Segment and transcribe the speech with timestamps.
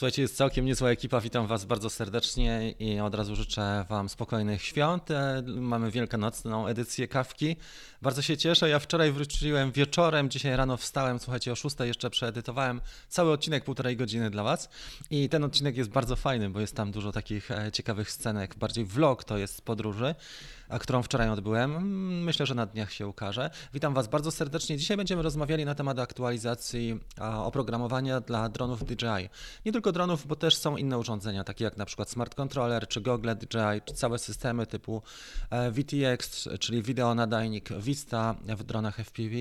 [0.00, 1.20] Słuchajcie, jest całkiem niezła ekipa.
[1.20, 5.10] Witam Was bardzo serdecznie i od razu życzę Wam spokojnych świąt.
[5.10, 7.56] E, Mamy wielkanocną edycję kawki.
[8.02, 8.68] Bardzo się cieszę.
[8.68, 13.96] Ja wczoraj wróciłem wieczorem, dzisiaj rano wstałem, słuchajcie, o 6 jeszcze przeedytowałem cały odcinek półtorej
[13.96, 14.68] godziny dla Was.
[15.10, 18.54] I ten odcinek jest bardzo fajny, bo jest tam dużo takich e, ciekawych scenek.
[18.54, 20.14] Bardziej vlog to jest z podróży,
[20.68, 22.24] a którą wczoraj odbyłem.
[22.24, 23.50] Myślę, że na dniach się ukaże.
[23.74, 24.76] Witam Was bardzo serdecznie.
[24.76, 27.00] Dzisiaj będziemy rozmawiali na temat aktualizacji
[27.44, 29.28] oprogramowania dla dronów DJI.
[29.64, 33.00] Nie tylko dronów, bo też są inne urządzenia, takie jak na przykład Smart Controller, czy
[33.00, 35.02] gogle DJI, czy całe systemy typu
[35.50, 39.36] e, VTX, czyli wideo nadajnik Vista w dronach FPV.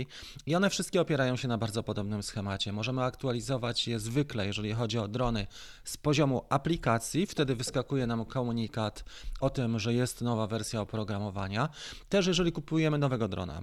[0.45, 2.71] I one wszystkie opierają się na bardzo podobnym schemacie.
[2.71, 5.47] Możemy aktualizować je zwykle, jeżeli chodzi o drony,
[5.83, 7.25] z poziomu aplikacji.
[7.25, 9.03] Wtedy wyskakuje nam komunikat
[9.39, 11.69] o tym, że jest nowa wersja oprogramowania.
[12.09, 13.61] Też jeżeli kupujemy nowego drona.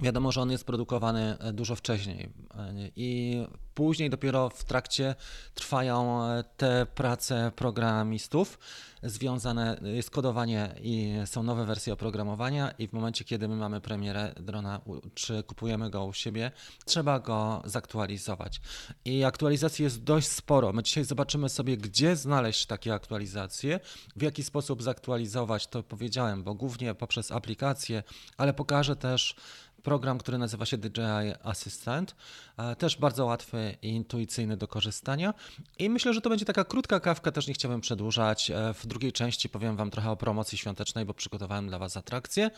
[0.00, 3.40] Wiadomo, że on jest produkowany e, dużo wcześniej e, i
[3.74, 5.14] później dopiero w trakcie
[5.54, 8.58] trwają e, te prace programistów
[9.02, 14.34] związane, jest kodowanie i są nowe wersje oprogramowania i w momencie, kiedy my mamy premierę
[14.40, 14.80] drona,
[15.14, 16.50] czy kupujemy go u siebie,
[16.84, 18.60] trzeba go zaktualizować.
[19.04, 20.72] I aktualizacji jest dość sporo.
[20.72, 23.80] My dzisiaj zobaczymy sobie, gdzie znaleźć takie aktualizacje,
[24.16, 28.02] w jaki sposób zaktualizować, to powiedziałem, bo głównie poprzez aplikacje,
[28.36, 29.36] ale pokażę też
[29.86, 31.02] program, który nazywa się DJI
[31.42, 32.14] Assistant.
[32.56, 35.34] E, Też bardzo łatwy i intuicyjny do korzystania.
[35.78, 38.50] I myślę, że to będzie taka krótka kawka, też nie chciałbym przedłużać.
[38.50, 42.50] E, W drugiej części powiem Wam trochę o promocji świątecznej, bo przygotowałem dla Was atrakcje.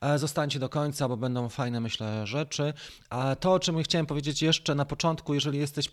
[0.00, 2.72] E, Zostańcie do końca, bo będą fajne, myślę, rzeczy.
[3.10, 5.90] A to, o czym chciałem powiedzieć jeszcze na początku, jeżeli jesteś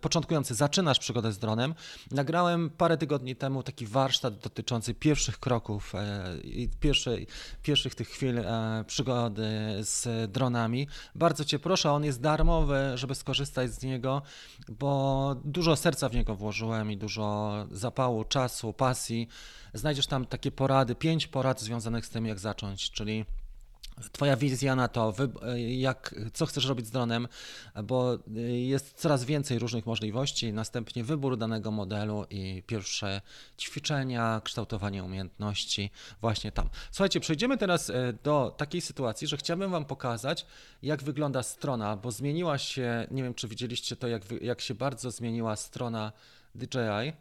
[0.00, 1.74] początkujący, zaczynasz przygodę z dronem,
[2.10, 5.92] nagrałem parę tygodni temu taki warsztat dotyczący pierwszych kroków
[6.44, 7.26] i pierwszej,
[7.62, 8.40] pierwszych tych chwil
[8.86, 9.48] przygody
[9.80, 10.88] z dronami.
[11.14, 14.22] Bardzo Cię proszę, on jest darmowy, żeby skorzystać z niego,
[14.68, 19.28] bo dużo serca w niego włożyłem i dużo zapału, czasu, pasji.
[19.74, 23.24] Znajdziesz tam takie porady, pięć porad związanych z tym, jak zacząć, czyli
[24.12, 25.28] Twoja wizja na to, wy,
[25.68, 27.28] jak, co chcesz robić z dronem,
[27.84, 33.20] bo jest coraz więcej różnych możliwości, następnie wybór danego modelu i pierwsze
[33.58, 35.90] ćwiczenia, kształtowanie umiejętności
[36.20, 36.68] właśnie tam.
[36.90, 40.46] Słuchajcie, przejdziemy teraz e, do takiej sytuacji, że chciałbym Wam pokazać,
[40.82, 45.10] jak wygląda strona, bo zmieniła się, nie wiem czy widzieliście to, jak, jak się bardzo
[45.10, 46.12] zmieniła strona
[46.54, 47.12] DJI.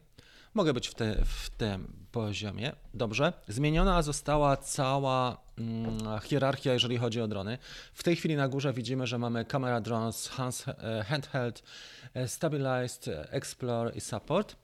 [0.53, 2.71] Mogę być w, te, w tym poziomie.
[2.93, 3.33] Dobrze.
[3.47, 7.57] Zmieniona została cała mm, hierarchia, jeżeli chodzi o drony.
[7.93, 11.63] W tej chwili na górze widzimy, że mamy Camera Drones, Hans, e, Handheld,
[12.13, 14.55] e, Stabilized, e, Explore i Support.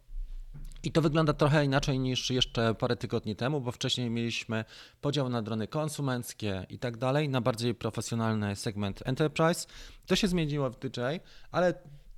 [0.84, 4.66] I to wygląda trochę inaczej niż jeszcze parę tygodni temu, bo wcześniej mieliśmy
[5.02, 9.68] podział na drony konsumenckie i tak dalej, na bardziej profesjonalny segment Enterprise.
[10.06, 11.20] To się zmieniło w DJI,
[11.52, 11.74] ale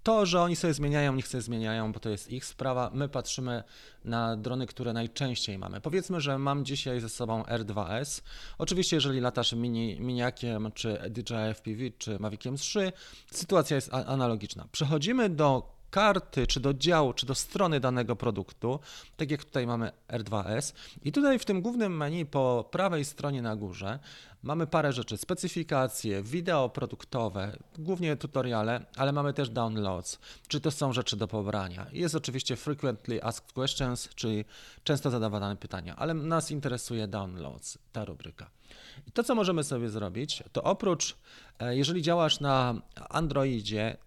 [0.08, 2.92] to, że oni sobie zmieniają, niech sobie zmieniają, bo to jest ich sprawa.
[2.94, 3.64] My patrzymy
[4.06, 5.82] na drony, które najczęściej mamy.
[5.82, 8.22] Powiedzmy, że mam dzisiaj ze sobą R2S.
[8.58, 12.92] Oczywiście, jeżeli latasz mini, miniakiem, czy DJI FPV, czy Maviciem 3,
[13.32, 14.68] sytuacja jest analogiczna.
[14.72, 18.80] Przechodzimy do karty, czy do działu, czy do strony danego produktu,
[19.18, 20.74] tak jak tutaj mamy R2S.
[21.04, 24.00] I tutaj w tym głównym menu po prawej stronie na górze
[24.48, 30.94] mamy parę rzeczy, specyfikacje, wideo produktowe, głównie tutoriale, ale mamy też downloads, czy to są
[30.94, 31.86] rzeczy do pobrania.
[31.92, 34.46] Jest oczywiście frequently asked questions, czyli
[34.84, 38.50] często zadawane pytania, ale nas interesuje downloads, ta rubryka.
[39.08, 41.16] I to, co możemy sobie zrobić, to oprócz,
[41.60, 43.98] e, jeżeli działasz na Androidzie,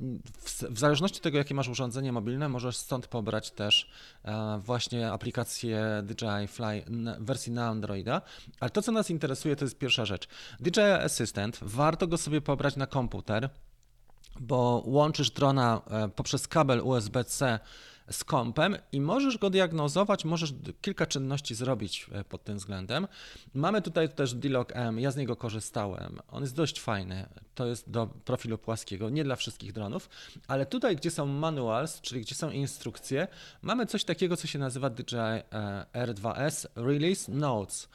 [0.71, 3.91] w, zależności od tego, jakie masz urządzenie mobilne, możesz stąd pobrać też
[4.25, 6.85] e, właśnie aplikację DJI Fly
[7.21, 8.23] w wersji na Androida.
[8.61, 10.29] Ale to, co nas interesuje, to jest pierwsza rzecz.
[10.61, 13.51] DJI Assistant, warto go sobie pobrać na komputer,
[14.41, 17.59] bo łączysz drona e, poprzez kabel USB-C
[18.13, 23.09] z kompem i możesz go diagnozować, możesz kilka czynności zrobić e, pod tym względem.
[23.55, 26.19] Mamy tutaj też D-Log M, ja z niego korzystałem.
[26.29, 27.29] On jest dość fajny.
[27.55, 30.09] To jest do profilu płaskiego, nie dla wszystkich dronów,
[30.49, 33.29] ale tutaj, gdzie są manuals, czyli gdzie są instrukcje,
[33.63, 35.43] mamy coś takiego, co się nazywa DJI e,
[35.93, 37.89] R2S Release Notes.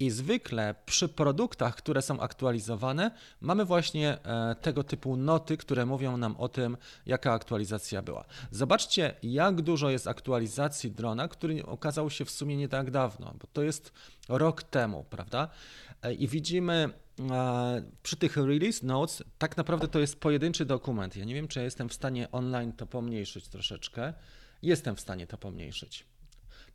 [0.00, 3.10] I zwykle przy produktach, które są aktualizowane,
[3.40, 6.76] mamy właśnie e, tego typu noty, które mówią nam o tym,
[7.06, 8.24] jaka aktualizacja była.
[8.50, 13.46] Zobaczcie, jak dużo jest aktualizacji drona, który okazał się w sumie nie tak dawno, bo
[13.52, 13.92] to jest
[14.28, 15.48] rok temu, prawda?
[16.02, 16.90] E, I widzimy
[17.30, 21.16] e, przy tych release notes, tak naprawdę to jest pojedynczy dokument.
[21.16, 24.14] Ja nie wiem, czy ja jestem w stanie online to pomniejszyć troszeczkę.
[24.62, 26.06] Jestem w stanie to pomniejszyć.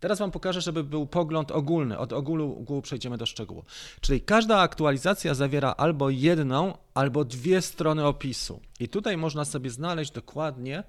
[0.02, 1.98] Teraz Wam pokażę, żeby był pogląd ogólny.
[1.98, 3.64] Od ogółu przejdziemy do szczegółu.
[4.02, 8.62] Czyli każda aktualizacja zawiera albo jedną, albo dwie strony opisu.
[8.80, 10.84] I tutaj można sobie znaleźć dokładnie,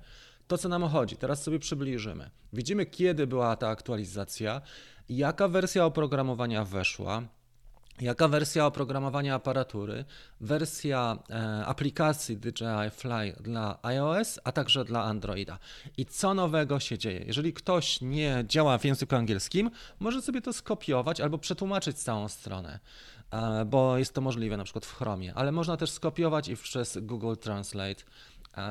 [0.47, 2.31] To, co nam chodzi, teraz sobie przybliżymy.
[2.53, 4.61] Widzimy, kiedy była ta aktualizacja,
[5.09, 7.23] jaka wersja oprogramowania weszła,
[8.01, 10.05] jaka wersja oprogramowania aparatury,
[10.41, 15.59] wersja e, aplikacji DJI Fly dla iOS, a także dla Androida.
[15.97, 17.25] I co nowego się dzieje?
[17.27, 22.81] Jeżeli ktoś nie działa w języku angielskim, może sobie to skopiować albo przetłumaczyć całą stronę,
[23.31, 26.99] e, bo jest to możliwe na przykład w Chromie, ale można też skopiować i przez
[27.03, 28.05] Google Translate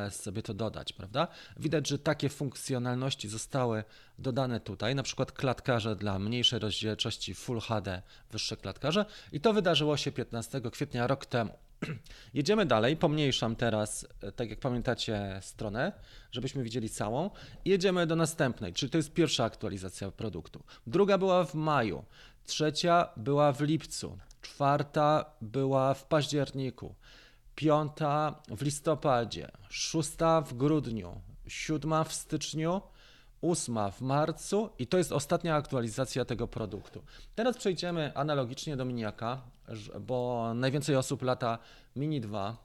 [0.09, 1.27] sobie to dodać, prawda?
[1.57, 3.83] Widać, że takie funkcjonalności zostały
[4.19, 8.01] dodane tutaj, na przykład klatkarze dla mniejszej rozdzielczości Full HD,
[8.31, 11.53] wyższe klatkarze i to wydarzyło się 15 kwietnia rok temu.
[12.33, 15.91] Jedziemy dalej, pomniejszam teraz, e, tak jak pamiętacie, stronę,
[16.31, 17.29] żebyśmy widzieli całą.
[17.65, 20.63] Jedziemy do następnej, czyli to jest pierwsza aktualizacja produktu.
[20.87, 22.05] Druga była w maju,
[22.45, 26.95] trzecia była w lipcu, czwarta była w październiku,
[27.61, 32.81] piąta w listopadzie, szósta w grudniu, siódma w styczniu,
[33.41, 37.03] ósma w marcu i to jest ostatnia aktualizacja tego produktu.
[37.35, 39.41] Teraz przejdziemy analogicznie do miniaka,
[39.99, 41.59] bo najwięcej osób lata
[41.95, 42.57] Mini 2.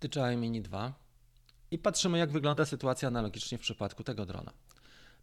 [0.00, 0.92] DJI Mini 2
[1.70, 4.52] i patrzymy jak wygląda sytuacja analogicznie w przypadku tego drona.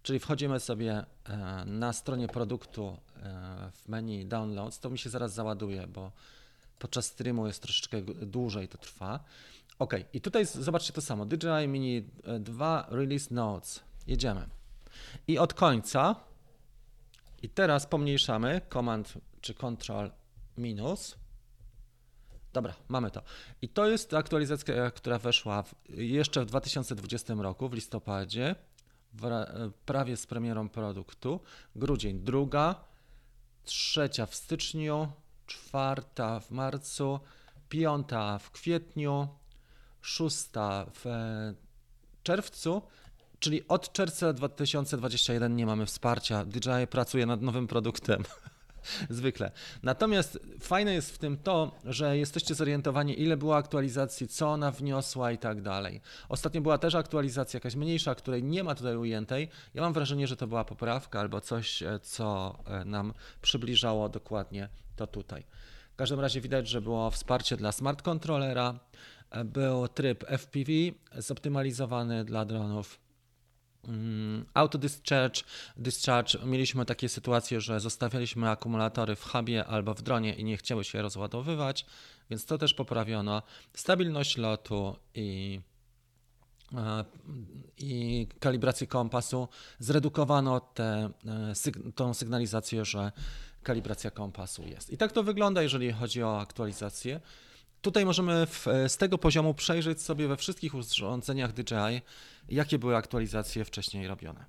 [0.04, 4.80] Czyli wchodzimy sobie e, na stronie produktu e, w menu Downloads.
[4.80, 6.12] To mi się zaraz załaduje, bo
[6.80, 9.24] podczas streamu jest troszeczkę dłużej to trwa.
[9.80, 11.26] Ok, i tutaj zobaczcie to samo.
[11.26, 12.04] DJI Mini
[12.40, 13.84] 2 e, Release Notes.
[14.08, 14.50] Jedziemy.
[15.28, 16.16] I od końca.
[17.42, 18.62] I teraz pomniejszamy.
[18.74, 20.12] Command czy Control
[20.58, 21.16] minus.
[22.54, 23.22] Dobra, mamy to.
[23.62, 28.56] I to jest aktualizacja, która weszła w, jeszcze w 2020 roku, w listopadzie
[29.86, 31.40] prawie z premierą produktu.
[31.76, 32.76] Grudzień druga,
[33.64, 35.12] trzecia w styczniu,
[35.46, 37.20] czwarta w marcu,
[37.70, 39.28] piąta w kwietniu,
[40.02, 41.54] szósta w e,
[42.24, 42.82] czerwcu,
[43.40, 46.46] czyli od czerwca 2021 nie mamy wsparcia.
[46.46, 48.24] DJI pracuje nad nowym produktem.
[49.10, 49.52] Zwykle.
[49.84, 55.32] Natomiast fajne jest w tym to, że jesteście zorientowani, ile było aktualizacji, co ona wniosła
[55.32, 56.02] i tak dalej.
[56.30, 59.50] Ostatnio była też aktualizacja jakaś mniejsza, której nie ma tutaj ujętej.
[59.74, 64.70] Ja mam wrażenie, że to była poprawka albo coś, e, co e, nam przybliżało dokładnie
[64.96, 65.44] to tutaj.
[65.94, 68.80] W każdym razie widać, że było wsparcie dla smart controllera,
[69.30, 70.72] e, był tryb FPV
[71.18, 73.00] zoptymalizowany dla dronów
[74.54, 75.44] auto discharge,
[75.78, 80.84] discharge, mieliśmy takie sytuacje, że zostawialiśmy akumulatory w hubie albo w dronie i nie chciały
[80.84, 81.86] się rozładowywać,
[82.30, 83.42] więc to też poprawiono.
[83.74, 85.62] Stabilność lotu i,
[86.74, 87.06] e,
[87.78, 89.48] i kalibrację kompasu.
[89.80, 93.12] Zredukowano tę e, tą sygnalizację, że
[93.64, 94.90] kalibracja kompasu jest.
[94.90, 97.20] I tak to wygląda, jeżeli chodzi o aktualizację.
[97.82, 102.02] Tutaj możemy w, z tego poziomu przejrzeć sobie we wszystkich urządzeniach DJI,
[102.50, 104.46] jakie były aktualizacje wcześniej robione.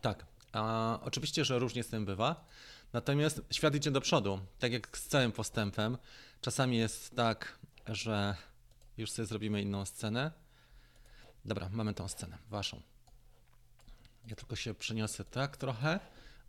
[0.00, 2.44] Tak, a oczywiście, że różnie z tym bywa,
[2.92, 5.98] natomiast świat idzie do przodu, tak jak z całym postępem.
[6.40, 8.36] Czasami jest tak, że
[8.96, 10.32] już sobie zrobimy inną scenę.
[11.44, 12.82] Dobra, mamy tą scenę, waszą.
[14.26, 16.00] Ja tylko się przeniosę tak trochę,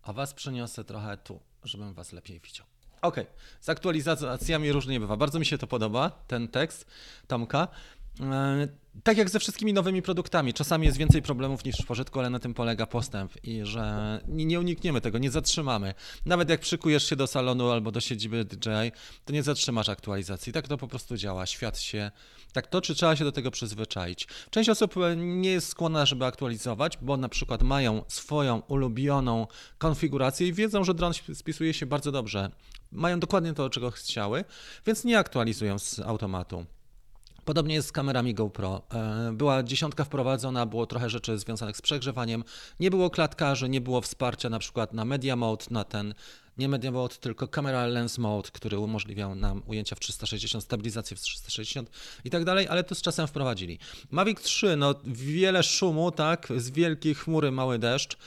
[0.01, 2.74] a was przeniosę trochę tu, żebym was lepiej widział.
[3.05, 3.15] Ok,
[3.61, 5.17] z aktualizacjami różnie bywa.
[5.17, 6.87] Bardzo mi się to podoba, ten tekst
[7.27, 7.67] Tomka.
[8.21, 8.67] E,
[9.03, 12.39] tak jak ze wszystkimi nowymi produktami, czasami jest więcej problemów niż w pożytku, ale na
[12.39, 15.93] tym polega postęp i że nie unikniemy tego, nie zatrzymamy.
[16.25, 18.91] Nawet jak przykujesz się do salonu albo do siedziby DJI,
[19.25, 20.53] to nie zatrzymasz aktualizacji.
[20.53, 21.45] Tak to po prostu działa.
[21.45, 22.11] Świat się
[22.53, 24.27] tak toczy, trzeba się do tego przyzwyczaić.
[24.49, 30.53] Część osób nie jest skłonna, żeby aktualizować, bo na przykład mają swoją ulubioną konfigurację i
[30.53, 32.51] wiedzą, że dron spisuje się bardzo dobrze.
[32.91, 34.43] Mają dokładnie to, czego chciały,
[34.85, 36.65] więc nie aktualizują z automatu.
[37.45, 38.81] Podobnie jest z kamerami GoPro.
[38.93, 42.43] E, była dziesiątka wprowadzona, było trochę rzeczy związanych z przegrzewaniem.
[42.79, 46.13] Nie było klatkarzy, nie było wsparcia na przykład na Media Mode, na ten
[46.57, 51.19] nie Media Mode, tylko Camera Lens Mode, który umożliwiał nam ujęcia w 360, stabilizację w
[51.19, 51.89] 360
[52.23, 53.79] i tak dalej, ale to z czasem wprowadzili.
[54.11, 58.17] Mavic 3, no wiele szumu, tak, z wielkiej chmury mały deszcz.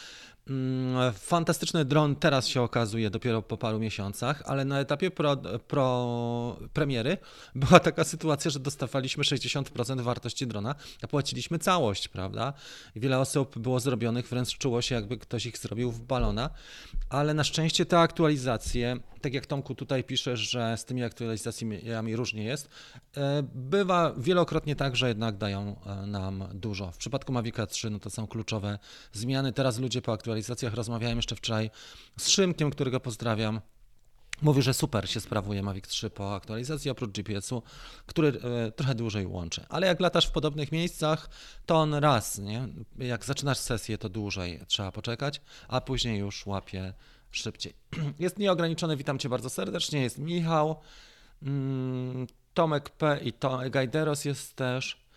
[0.48, 5.36] Mm, fantastyczny dron teraz się okazuje dopiero po paru miesiącach, ale na etapie pro,
[5.68, 7.16] pro premiery
[7.54, 12.52] była taka sytuacja, że dostawaliśmy 60% wartości drona, a płaciliśmy całość, prawda?
[12.96, 16.50] Wiele osób było zrobionych, wręcz czuło się, jakby ktoś ich zrobił w balona,
[17.10, 22.44] ale na szczęście te aktualizacje, tak jak Tomku tutaj piszesz, że z tymi aktualizacjami różnie
[22.44, 22.68] jest,
[23.16, 26.92] e, bywa wielokrotnie tak, że jednak dają e, nam dużo.
[26.92, 28.78] W przypadku Mavica 3 no to są kluczowe
[29.12, 29.52] zmiany.
[29.52, 31.70] Teraz ludzie po aktualizacjach rozmawiałem jeszcze wczoraj
[32.18, 33.60] z Szymkiem, którego pozdrawiam.
[34.42, 37.62] Mówi, że super się sprawuje Mavic 3 po aktualizacji, oprócz GPS-u,
[38.06, 39.64] który e, trochę dłużej łączy.
[39.68, 41.30] Ale jak latasz w podobnych miejscach,
[41.66, 42.68] to on raz, nie?
[42.98, 46.94] Jak zaczynasz sesję, to dłużej trzeba poczekać, a później już łapie
[47.30, 47.74] szybciej.
[48.18, 50.80] Jest nieograniczony, witam Cię bardzo serdecznie, jest Michał,
[51.42, 55.07] mm, Tomek P i to, Gajderos jest też.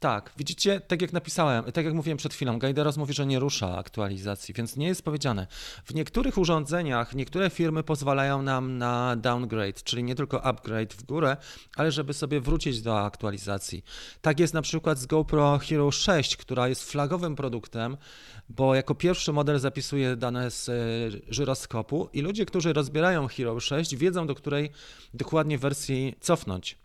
[0.00, 3.76] Tak, widzicie, tak jak napisałem, tak jak mówiłem przed chwilą, Gajderos mówi, że nie rusza
[3.78, 5.46] aktualizacji, więc nie jest powiedziane.
[5.84, 11.36] W niektórych urządzeniach niektóre firmy pozwalają nam na downgrade, czyli nie tylko upgrade w górę,
[11.76, 13.84] ale żeby sobie wrócić do aktualizacji.
[14.20, 17.96] Tak jest na przykład z GoPro Hero 6, która jest flagowym produktem,
[18.48, 20.72] bo jako pierwszy model zapisuje dane z e,
[21.28, 24.70] żyroskopu i ludzie, którzy rozbierają Hero 6 wiedzą, do której
[25.14, 26.79] dokładnie wersji cofnąć.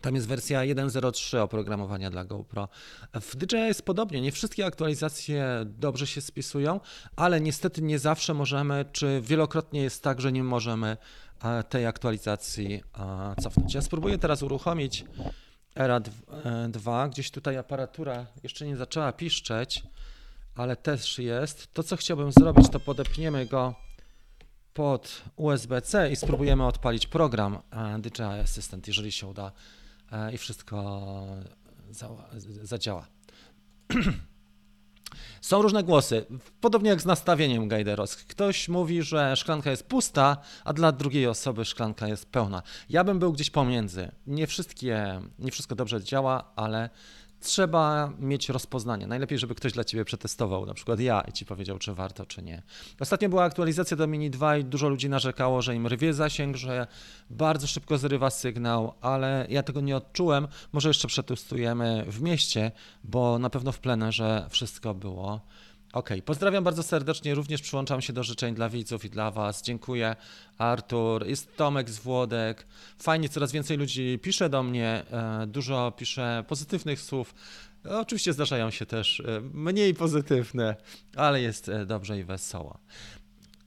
[0.00, 2.68] Tam jest wersja 1.03 oprogramowania dla GoPro.
[3.14, 6.80] W DJI jest podobnie, nie wszystkie aktualizacje dobrze się spisują,
[7.16, 10.96] ale niestety nie zawsze możemy, czy wielokrotnie jest tak, że nie możemy
[11.42, 13.74] e, tej aktualizacji e, cofnąć.
[13.74, 15.04] Ja spróbuję teraz uruchomić
[15.74, 16.00] ERA
[16.68, 19.82] 2, e, gdzieś tutaj aparatura jeszcze nie zaczęła piszczeć,
[20.54, 21.74] ale też jest.
[21.74, 23.74] To, co chciałbym zrobić, to podepniemy go
[24.74, 27.58] pod USB-C i spróbujemy odpalić program
[27.98, 29.52] DJI Assistant, jeżeli się uda
[30.32, 31.02] i wszystko
[32.62, 33.06] zadziała.
[35.40, 36.26] Są różne głosy,
[36.60, 38.16] podobnie jak z nastawieniem Gajderos.
[38.16, 42.62] Ktoś mówi, że szklanka jest pusta, a dla drugiej osoby szklanka jest pełna.
[42.88, 44.12] Ja bym był gdzieś pomiędzy.
[44.26, 46.90] Nie wszystkie, nie wszystko dobrze działa, ale
[47.40, 49.06] trzeba mieć rozpoznanie.
[49.06, 52.42] Najlepiej, żeby ktoś dla ciebie przetestował, na przykład ja i ci powiedział, czy warto, czy
[52.42, 52.62] nie.
[53.00, 56.86] Ostatnio była aktualizacja do Mini 2 i dużo ludzi narzekało, że im rwie zasięg, że
[57.30, 60.48] bardzo szybko zrywa sygnał, ale ja tego nie odczułem.
[60.72, 62.72] Może jeszcze przetestujemy w mieście,
[63.04, 65.40] bo na pewno w plenerze wszystko było
[65.96, 69.62] OK, pozdrawiam bardzo serdecznie, również przyłączam się do życzeń dla widzów i dla Was.
[69.62, 70.16] Dziękuję,
[70.58, 72.66] Artur, jest Tomek z Włodek.
[72.98, 77.34] Fajnie, coraz więcej ludzi pisze do mnie, e, dużo pisze pozytywnych słów.
[77.90, 80.76] Oczywiście zdarzają się też e, mniej pozytywne,
[81.16, 82.78] ale jest e, dobrze i wesoło.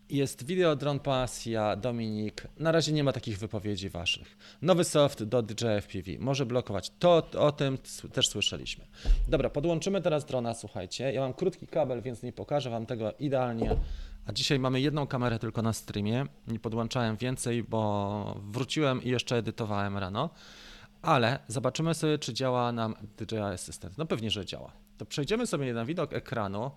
[0.09, 2.47] Jest wideo Drone Pasja, Dominik.
[2.59, 4.37] Na razie nie ma takich wypowiedzi waszych.
[4.61, 6.91] Nowy soft do DJI FPV może blokować.
[6.99, 7.77] To o tym
[8.13, 8.85] też słyszeliśmy.
[9.27, 11.13] Dobra, podłączymy teraz drona, słuchajcie.
[11.13, 13.75] Ja mam krótki kabel, więc nie pokażę wam tego idealnie.
[14.25, 16.25] A dzisiaj mamy jedną kamerę tylko na streamie.
[16.47, 20.29] Nie podłączałem więcej, bo wróciłem i jeszcze edytowałem rano.
[21.01, 23.97] Ale zobaczymy sobie, czy działa nam DJI Assistant.
[23.97, 24.71] No pewnie, że działa.
[24.97, 26.71] To przejdziemy sobie na widok ekranu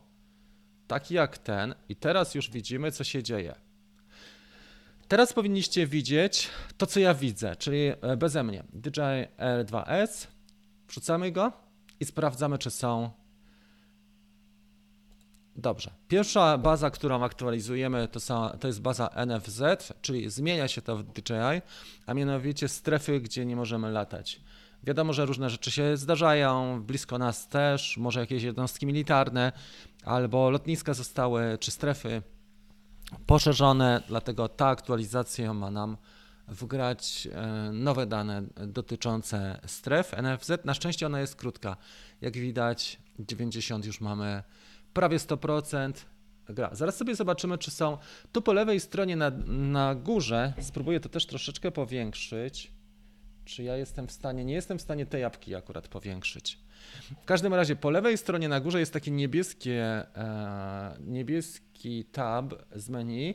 [0.86, 3.54] taki jak ten, i teraz już widzimy, co się dzieje.
[5.08, 8.64] Teraz powinniście widzieć to, co ja widzę, czyli e, beze mnie.
[8.72, 10.26] DJI R2S,
[10.88, 11.52] wrzucamy go
[12.00, 13.10] i sprawdzamy, czy są.
[15.56, 15.90] Dobrze.
[16.08, 19.62] Pierwsza baza, którą aktualizujemy, to, są, to jest baza NFZ,
[20.02, 21.62] czyli zmienia się to w DJI,
[22.06, 24.40] a mianowicie strefy, gdzie nie możemy latać.
[24.84, 29.52] Wiadomo, że różne rzeczy się zdarzają, blisko nas też, może jakieś jednostki militarne,
[30.04, 32.22] albo lotniska zostały, czy strefy
[33.26, 35.96] poszerzone, dlatego ta aktualizacja ma nam
[36.48, 40.50] wgrać e, nowe dane dotyczące stref NFZ.
[40.64, 41.76] Na szczęście ona jest krótka.
[42.20, 44.42] Jak widać, 90 już mamy
[44.92, 45.92] prawie 100%.
[46.48, 46.70] Gra.
[46.72, 47.98] Zaraz sobie zobaczymy, czy są.
[48.32, 52.71] Tu po lewej stronie na, na górze, spróbuję to też troszeczkę powiększyć.
[53.44, 56.58] Czy ja jestem w stanie, nie jestem w stanie tej apki akurat powiększyć.
[57.22, 59.82] W każdym razie po lewej stronie na górze jest taki niebieskie,
[60.16, 63.34] e, niebieski tab z menu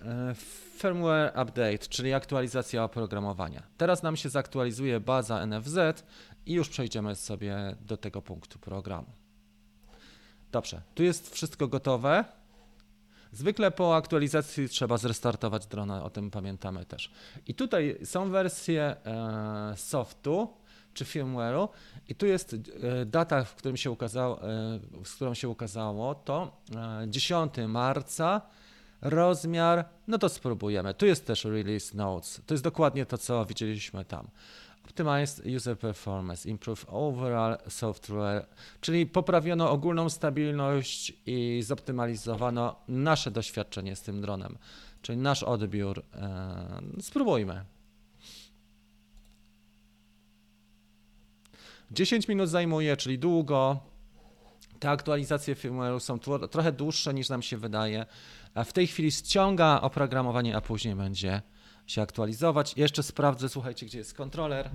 [0.00, 0.34] e,
[0.78, 3.62] Firmware Update, czyli aktualizacja oprogramowania.
[3.76, 6.04] Teraz nam się zaktualizuje baza NFZ
[6.46, 9.08] i już przejdziemy sobie do tego punktu programu.
[10.52, 12.24] Dobrze, tu jest wszystko gotowe.
[13.36, 17.10] Zwykle po aktualizacji trzeba zrestartować drona, o tym pamiętamy też.
[17.46, 20.48] I tutaj są wersje e, softu
[20.94, 21.68] czy firmware'u
[22.08, 26.62] i tu jest e, data, w którym się ukazało, e, z którą się ukazało, to
[27.06, 28.40] 10 marca,
[29.00, 30.94] rozmiar, no to spróbujemy.
[30.94, 32.40] Tu jest też release notes.
[32.46, 34.28] To jest dokładnie to, co widzieliśmy tam.
[34.86, 38.46] Optimize User Performance, Improve Overall Software,
[38.80, 44.58] czyli poprawiono ogólną stabilność i zoptymalizowano nasze doświadczenie z tym dronem,
[45.02, 46.02] czyli nasz odbiór.
[46.14, 47.64] E, spróbujmy.
[51.90, 53.80] 10 minut zajmuje, czyli długo.
[54.78, 56.18] Te aktualizacje firmware'u są
[56.50, 58.06] trochę dłuższe niż nam się wydaje.
[58.64, 61.42] W tej chwili ściąga oprogramowanie, a później będzie
[61.86, 62.76] się aktualizować.
[62.76, 64.70] Jeszcze sprawdzę, słuchajcie, gdzie jest kontroler.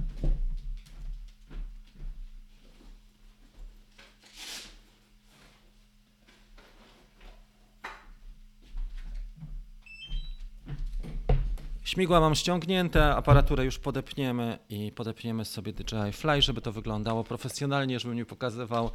[11.84, 18.00] Śmigła mam ściągnięte, aparaturę już podepniemy i podepniemy sobie DJI Fly, żeby to wyglądało profesjonalnie,
[18.00, 18.92] żebym nie pokazywał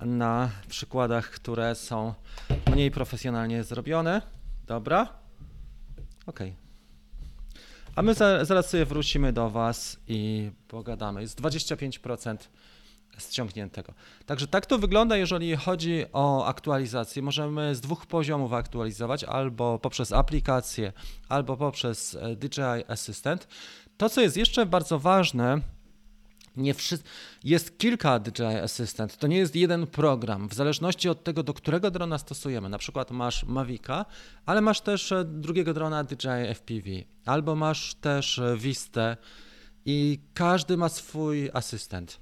[0.00, 2.14] na przykładach, które są
[2.72, 4.22] mniej profesjonalnie zrobione.
[4.66, 5.08] Dobra?
[6.26, 6.40] Ok.
[7.96, 11.20] A my za, zaraz sobie wrócimy do Was i pogadamy.
[11.20, 12.36] Jest 25%
[13.18, 13.92] ściągniętego.
[14.26, 17.22] Także tak to wygląda, jeżeli chodzi o aktualizację.
[17.22, 20.92] Możemy z dwóch poziomów aktualizować, albo poprzez aplikację,
[21.28, 23.48] albo poprzez e, DJI Assistant.
[23.96, 25.60] To, co jest jeszcze bardzo ważne,
[26.60, 26.74] nie.
[27.44, 31.90] Jest kilka DJI Assistant, to nie jest jeden program, w zależności od tego, do którego
[31.90, 32.68] drona stosujemy.
[32.68, 34.06] Na przykład masz Mavica,
[34.46, 36.90] ale masz też e, drugiego drona DJI FPV,
[37.26, 39.16] albo masz też e, Vistę
[39.84, 42.20] i każdy ma swój asystent.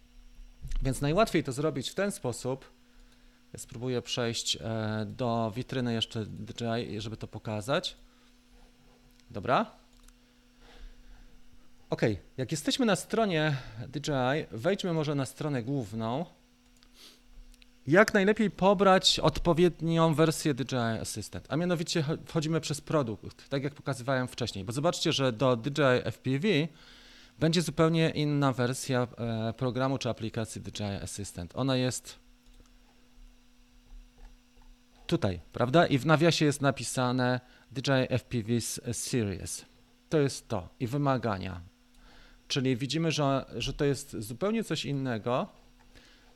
[0.82, 2.72] Więc najłatwiej to zrobić w ten sposób.
[3.52, 7.96] Ja spróbuję przejść e, do witryny jeszcze DJI, żeby to pokazać.
[9.30, 9.78] Dobra.
[11.90, 12.02] Ok,
[12.36, 13.56] jak jesteśmy na stronie
[13.88, 16.26] DJI, wejdźmy może na stronę główną.
[17.86, 24.28] Jak najlepiej pobrać odpowiednią wersję DJI Assistant, a mianowicie wchodzimy przez produkt, tak jak pokazywałem
[24.28, 26.48] wcześniej, bo zobaczcie, że do DJI FPV
[27.38, 31.52] będzie zupełnie inna wersja e, programu czy aplikacji DJI Assistant.
[31.54, 32.18] Ona jest
[35.06, 35.86] tutaj, prawda?
[35.86, 37.40] I w nawiasie jest napisane
[37.70, 38.60] DJI FPV
[38.92, 39.64] Series.
[40.08, 41.60] To jest to i wymagania.
[42.48, 45.48] Czyli widzimy, że, że to jest zupełnie coś innego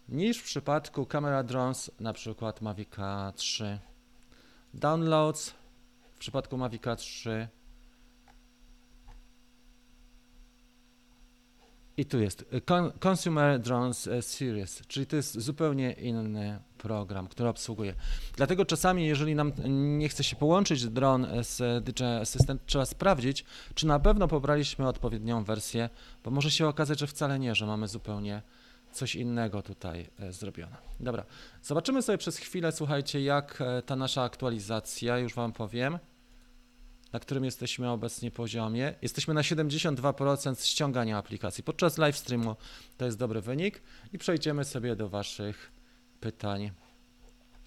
[0.08, 3.78] niż w przypadku Camera Drones, na przykład Mavica 3.
[4.74, 5.54] Downloads
[6.14, 7.48] w przypadku Mavica 3
[11.96, 12.44] I tu jest
[13.00, 17.94] Consumer Drones e, Series, czyli to jest zupełnie inny program, który obsługuje.
[18.36, 19.52] Dlatego czasami, jeżeli nam
[19.98, 25.44] nie chce się połączyć dron z DJI Assistant, trzeba sprawdzić, czy na pewno pobraliśmy odpowiednią
[25.44, 25.90] wersję,
[26.24, 28.42] bo może się okazać, że wcale nie, że mamy zupełnie
[28.92, 30.76] coś innego tutaj e, zrobione.
[31.00, 31.24] Dobra,
[31.62, 35.98] zobaczymy sobie przez chwilę, słuchajcie, jak e, ta nasza aktualizacja, już Wam powiem,
[37.12, 38.94] na którym jesteśmy obecnie poziomie.
[39.02, 41.64] Jesteśmy na 72% ściągania aplikacji.
[41.64, 42.56] Podczas live streamu
[42.96, 45.72] to jest dobry wynik i przejdziemy sobie do Waszych
[46.20, 46.70] pytań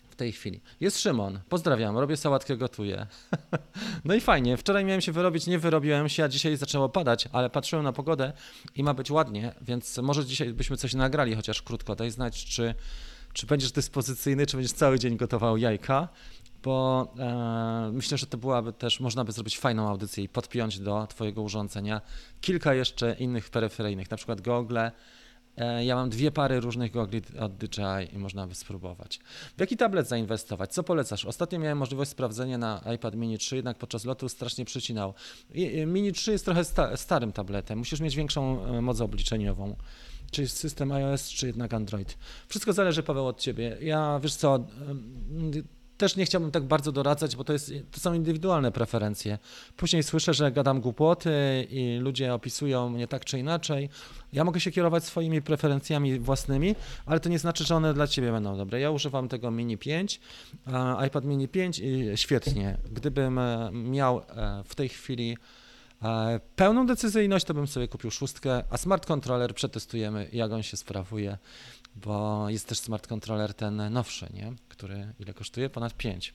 [0.10, 0.62] w tej chwili.
[0.80, 3.08] Jest Szymon, pozdrawiam, robię sałatkę, gotuję.
[4.06, 7.50] no i fajnie, wczoraj miałem się wyrobić, nie wyrobiłem się, a dzisiaj zaczęło padać, ale
[7.50, 8.34] patrzyłem na pogodę
[8.76, 11.96] i ma być ładnie, więc może dzisiaj byśmy coś nagrali, chociaż krótko.
[11.96, 12.76] Daj znać, czy,
[13.34, 16.10] czy będziesz dyspozycyjny, czy będziesz cały dzień gotował jajka
[16.66, 21.08] bo e, myślę, że to byłaby też, można by zrobić fajną audycję i podpiąć do
[21.08, 22.02] Twojego urządzenia
[22.42, 24.92] kilka jeszcze innych peryferyjnych, na przykład gogle.
[25.58, 29.20] E, ja mam dwie pary różnych gogli od DJI i można by spróbować.
[29.58, 30.74] W jaki tablet zainwestować?
[30.74, 31.26] Co polecasz?
[31.26, 35.14] Ostatnio miałem możliwość sprawdzenia na iPad mini 3, jednak podczas lotu strasznie przycinał.
[35.88, 39.76] Mini 3 jest trochę sta starym tabletem, musisz mieć większą e, moc obliczeniową
[40.32, 42.18] czy system iOS, czy jednak Android.
[42.48, 43.78] Wszystko zależy, Paweł, od ciebie.
[43.82, 44.68] Ja, wiesz co,
[45.98, 49.38] też nie chciałbym tak bardzo doradzać, bo to, jest, to są indywidualne preferencje.
[49.78, 53.90] Później słyszę, że gadam głupoty i ludzie opisują mnie tak czy inaczej.
[54.34, 58.32] Ja mogę się kierować swoimi preferencjami własnymi, ale to nie znaczy, że one dla ciebie
[58.32, 58.80] będą dobre.
[58.80, 60.20] Ja używam tego Mini 5,
[61.08, 62.78] iPad Mini 5 i świetnie.
[62.92, 65.38] Gdybym e, miał e, w tej chwili
[66.56, 71.38] pełną decyzyjność, to bym sobie kupił szóstkę, a smart controller przetestujemy, jak on się sprawuje
[71.96, 74.54] bo jest też smart controller ten nowszy, nie?
[74.70, 75.70] który ile kosztuje?
[75.70, 76.34] Ponad 5.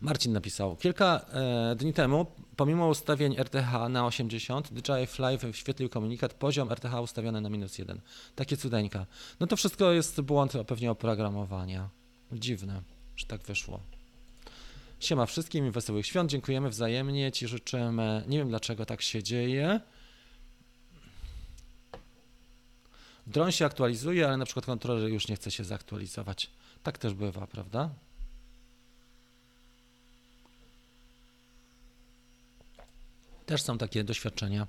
[0.00, 2.26] Marcin napisał, kilka e, dni temu,
[2.56, 8.00] pomimo ustawień RTH na 80, DJI Fly wyświetlił komunikat, poziom RTH ustawiony na minus 1.
[8.34, 9.06] Takie cudeńka.
[9.40, 11.88] No to wszystko jest błąd pewnie oprogramowania.
[12.32, 12.82] Dziwne,
[13.16, 13.80] że tak wyszło.
[15.00, 19.80] Siema wszystkim i wesołych świąt, dziękujemy wzajemnie, Ci życzymy, nie wiem dlaczego tak się dzieje,
[23.26, 26.50] Dron się aktualizuje, ale na przykład kontroler już nie chce się zaktualizować.
[26.82, 27.90] Tak też bywa, prawda?
[33.46, 34.66] Też są takie doświadczenia.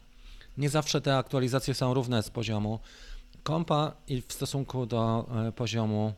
[0.58, 2.80] Nie zawsze te aktualizacje są równe z poziomu
[3.44, 6.14] kompa i w stosunku do e, poziomu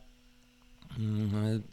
[0.97, 1.63] mm,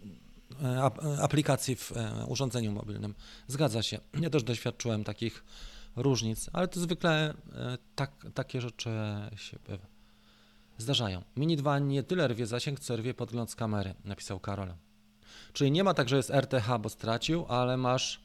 [1.22, 3.14] aplikacji w e, urządzeniu mobilnym.
[3.48, 3.98] Zgadza się.
[4.20, 5.44] Ja też doświadczyłem takich
[5.96, 7.34] różnic, ale to zwykle
[7.94, 8.90] tak, takie rzeczy
[9.36, 9.58] się
[10.78, 11.22] zdarzają.
[11.36, 14.74] Mini 2 nie tyle rwie zasięg, co rwie podgląd z kamery, napisał Karol.
[15.52, 18.20] Czyli nie ma tak, że jest RTH, bo stracił, ale masz.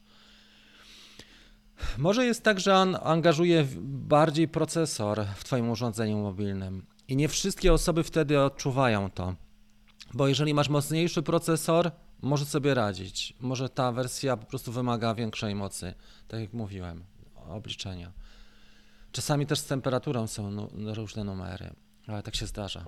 [1.98, 7.72] Może jest tak, że on angażuje bardziej procesor w Twoim urządzeniu mobilnym i nie wszystkie
[7.72, 9.34] osoby wtedy odczuwają to.
[10.14, 11.90] Bo jeżeli masz mocniejszy procesor,
[12.22, 13.34] może sobie radzić.
[13.40, 15.94] Może ta wersja po prostu wymaga większej mocy,
[16.28, 17.04] tak jak mówiłem.
[17.48, 18.12] obliczenia.
[19.12, 21.70] Czasami też z temperaturą są różne numery,
[22.06, 22.84] ale tak się zdarza.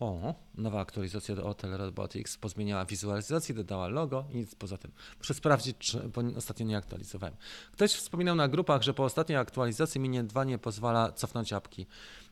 [0.00, 4.92] O, nowa aktualizacja do Hotel Robotics pozmieniała wizualizację, dodała logo i nic poza tym.
[5.18, 7.36] Muszę sprawdzić, czy, bo ostatnio nie aktualizowałem.
[7.72, 11.86] Ktoś wspominał na grupach, że po ostatniej aktualizacji Mini 2 nie pozwala cofnąć apki.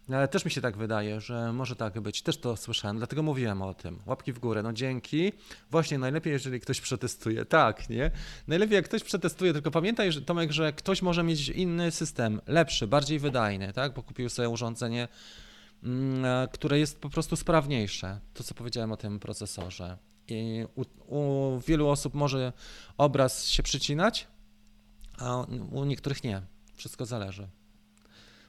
[0.09, 2.23] Ale też mi się tak wydaje, że może tak być.
[2.23, 3.99] Też to słyszałem, dlatego mówiłem o tym.
[4.07, 5.33] Łapki w górę, no dzięki.
[5.71, 7.45] Właśnie najlepiej, jeżeli ktoś przetestuje.
[7.45, 8.11] Tak, nie?
[8.49, 12.87] Najlepiej jak ktoś przetestuje, tylko pamiętaj, że, Tomek, że ktoś może mieć inny system, lepszy,
[12.87, 13.95] bardziej wydajny, tak?
[13.95, 15.09] Bo kupił sobie urządzenie
[15.83, 18.21] Mm, e, które jest po prostu sprawniejsze.
[18.35, 19.99] To, co powiedziałem o tym procesorze.
[20.29, 20.85] I u,
[21.17, 22.53] u wielu osób może
[22.99, 24.27] obraz się przycinać,
[25.19, 26.43] a u niektórych nie.
[26.75, 27.49] Wszystko zależy.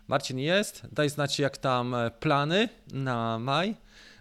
[0.07, 0.87] Marcin jest.
[0.91, 3.75] Daj znać, jak tam e, plany na maj.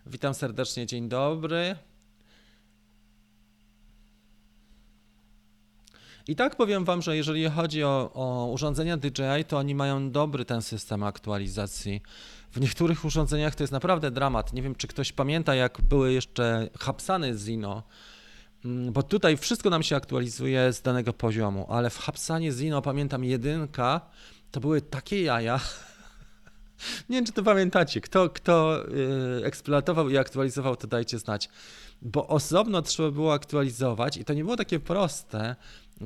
[0.07, 1.77] Witam serdecznie, dzień dobry.
[6.29, 10.45] I tak powiem Wam, że jeżeli chodzi o, o urządzenia DJI, to oni mają dobry
[10.45, 12.03] ten system aktualizacji.
[12.53, 14.53] W niektórych urządzeniach to jest naprawdę dramat.
[14.53, 17.83] Nie wiem, czy ktoś pamięta, jak były jeszcze Hapsany Zino,
[18.65, 23.25] mm, bo tutaj wszystko nam się aktualizuje z danego poziomu, ale w Hapsanie Zino pamiętam
[23.25, 24.01] jedynka,
[24.51, 25.61] to były takie jaja.
[27.09, 28.01] Nie wiem, czy to pamiętacie.
[28.01, 31.49] Kto, kto yy, eksploatował i aktualizował, to dajcie znać.
[32.03, 35.57] Bo osobno trzeba było aktualizować i to nie było takie proste,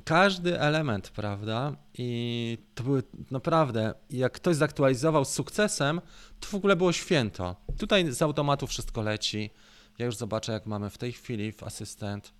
[0.04, 1.76] każdy element, prawda?
[1.98, 6.00] I to były naprawdę, jak ktoś zaktualizował z sukcesem,
[6.40, 7.56] to w ogóle było święto.
[7.78, 9.50] Tutaj z automatu wszystko leci.
[9.98, 12.32] Ja już zobaczę, jak mamy w tej chwili w asystent.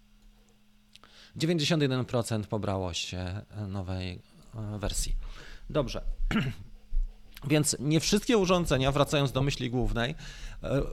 [1.36, 4.20] 91% pobrało się nowej
[4.54, 5.14] e, wersji.
[5.70, 6.02] Dobrze.
[7.48, 10.14] Więc nie wszystkie urządzenia, wracając do myśli głównej,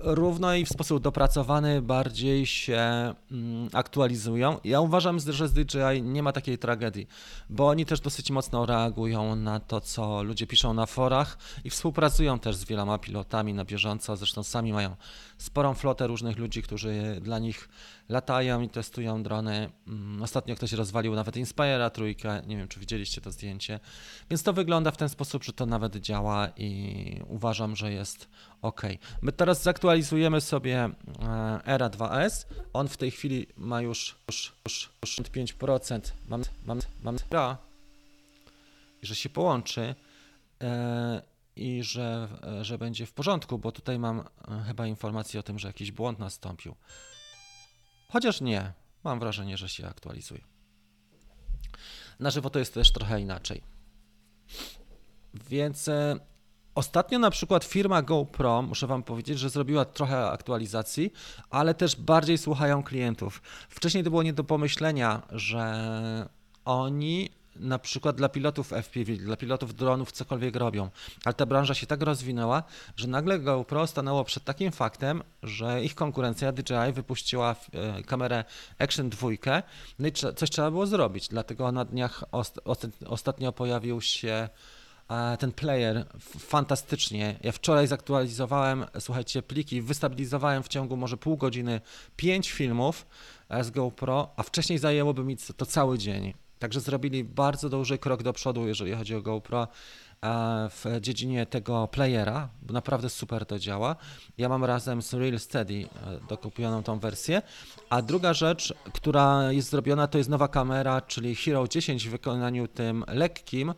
[0.03, 4.59] równo i w sposób dopracowany bardziej się mm, aktualizują.
[4.63, 7.07] Ja uważam, że z DJI nie ma takiej tragedii,
[7.49, 12.39] bo oni też dosyć mocno reagują na to, co ludzie piszą na forach i współpracują
[12.39, 14.17] też z wieloma pilotami na bieżąco.
[14.17, 14.95] Zresztą sami mają
[15.37, 17.69] sporą flotę różnych ludzi, którzy dla nich
[18.09, 19.69] latają i testują drony.
[19.87, 23.79] Mm, ostatnio ktoś rozwalił nawet Inspire'a trójkę, nie wiem czy widzieliście to zdjęcie.
[24.29, 28.29] Więc to wygląda w ten sposób, że to nawet działa i uważam, że jest
[28.61, 28.81] ok.
[29.21, 30.91] My teraz zaktualizujemy sobie e,
[31.65, 32.45] Era 2S.
[32.73, 35.99] On w tej chwili ma już, już, już, już 5%.
[36.27, 37.17] Mam, mam, mam,
[39.01, 39.95] i że się połączy
[40.61, 41.21] e,
[41.55, 42.27] i że,
[42.61, 44.23] że będzie w porządku, bo tutaj mam e,
[44.67, 46.75] chyba informację o tym, że jakiś błąd nastąpił.
[48.09, 50.41] Chociaż nie, mam wrażenie, że się aktualizuje.
[52.19, 53.61] Na żywo to jest też trochę inaczej.
[55.33, 55.89] Więc
[56.77, 61.13] Ostatnio na przykład firma GoPro, muszę Wam powiedzieć, że zrobiła trochę aktualizacji,
[61.49, 63.41] ale też bardziej słuchają klientów.
[63.69, 66.29] Wcześniej to było nie do pomyślenia, że
[66.65, 70.89] oni na przykład dla pilotów FPV, dla pilotów dronów cokolwiek robią,
[71.25, 72.63] ale ta branża się tak rozwinęła,
[72.95, 78.43] że nagle GoPro stanęło przed takim faktem, że ich konkurencja DJI wypuściła e, kamerę
[78.79, 79.29] Action 2,
[79.99, 82.23] no i coś trzeba było zrobić, dlatego na dniach
[83.05, 84.49] ostatnio pojawił się
[85.39, 86.05] ten player
[86.39, 87.39] fantastycznie.
[87.43, 91.81] Ja wczoraj zaktualizowałem, słuchajcie, pliki, wystabilizowałem w ciągu może pół godziny
[92.15, 93.07] pięć filmów
[93.61, 96.33] z GoPro, a wcześniej zajęłoby mi to cały dzień.
[96.59, 99.67] Także zrobili bardzo duży krok do przodu, jeżeli chodzi o GoPro
[100.69, 103.95] w dziedzinie tego playera, bo naprawdę super to działa.
[104.37, 107.41] Ja mam razem z Real Steady e, dokupioną tą wersję.
[107.89, 112.67] A druga rzecz, która jest zrobiona, to jest nowa kamera, czyli Hero 10 w wykonaniu
[112.67, 113.73] tym lekkim,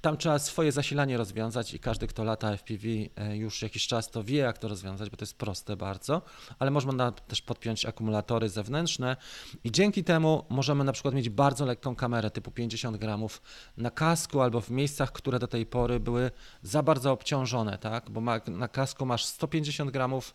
[0.00, 4.24] tam trzeba swoje zasilanie rozwiązać i każdy, kto lata FPV e, już jakiś czas, to
[4.24, 6.22] wie, jak to rozwiązać, bo to jest proste bardzo,
[6.58, 9.16] ale można też podpiąć akumulatory zewnętrzne
[9.64, 13.42] i dzięki temu możemy na przykład mieć bardzo lekką kamerę typu 50 gramów
[13.76, 16.30] na kasku albo w miejscach, które do tej pory były
[16.62, 18.10] za bardzo obciążone, tak?
[18.10, 20.34] Bo na kasku masz 150 gramów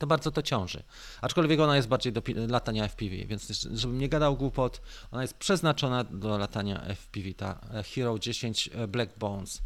[0.00, 0.82] to bardzo to ciąży.
[1.20, 6.04] Aczkolwiek ona jest bardziej do latania FPV, więc żebym nie gadał głupot, ona jest przeznaczona
[6.04, 9.62] do latania FPV, ta e, Hero 10 e, Black Bones.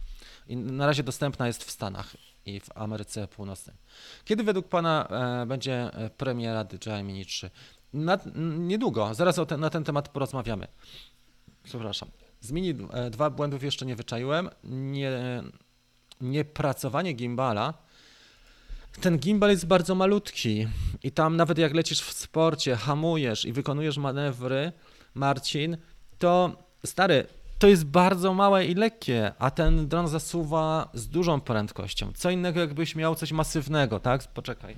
[0.47, 2.17] I na razie dostępna jest w Stanach
[2.47, 3.77] i w Ameryce Północnej.
[4.25, 5.09] Kiedy według Pana
[5.43, 7.51] e, będzie premiera DJI Mini 3?
[7.93, 8.19] Na,
[8.59, 10.67] niedługo, zaraz na ten temat porozmawiamy.
[11.65, 12.09] Przepraszam.
[12.41, 12.75] Z Mini
[13.11, 14.51] 2 błędów jeszcze nie wyczaiłem.
[14.65, 15.43] Nie,
[16.21, 17.75] nie pracowanie gimbala
[19.01, 20.69] ten gimbal jest bardzo malutki
[21.03, 24.73] i tam nawet jak lecisz w sporcie, hamujesz i wykonujesz manewry,
[25.15, 25.77] Marcin,
[26.19, 27.27] to stary,
[27.59, 32.13] to jest bardzo małe i lekkie, a ten dron zasuwa z dużą prędkością.
[32.15, 34.29] Co innego jakbyś miał coś masywnego, tak?
[34.29, 34.77] Poczekaj.